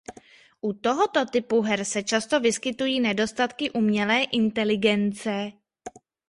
U 0.61 0.73
tohoto 0.73 1.25
typu 1.25 1.61
her 1.61 1.85
se 1.85 2.03
často 2.03 2.39
vyskytují 2.39 2.99
nedostatky 2.99 3.71
umělé 3.71 4.23
inteligence. 4.23 5.51